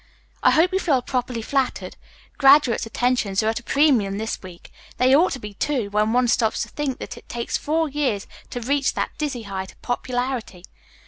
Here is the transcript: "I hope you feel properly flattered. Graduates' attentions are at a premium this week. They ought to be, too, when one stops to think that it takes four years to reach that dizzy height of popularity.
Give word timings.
"I 0.41 0.49
hope 0.49 0.73
you 0.73 0.79
feel 0.79 1.03
properly 1.03 1.43
flattered. 1.43 1.95
Graduates' 2.39 2.87
attentions 2.87 3.43
are 3.43 3.49
at 3.49 3.59
a 3.59 3.63
premium 3.63 4.17
this 4.17 4.41
week. 4.41 4.71
They 4.97 5.15
ought 5.15 5.31
to 5.33 5.39
be, 5.39 5.53
too, 5.53 5.91
when 5.91 6.11
one 6.11 6.27
stops 6.27 6.63
to 6.63 6.69
think 6.69 6.97
that 6.97 7.17
it 7.19 7.29
takes 7.29 7.55
four 7.55 7.87
years 7.87 8.25
to 8.49 8.59
reach 8.61 8.95
that 8.95 9.15
dizzy 9.19 9.43
height 9.43 9.73
of 9.73 9.81
popularity. 9.83 10.63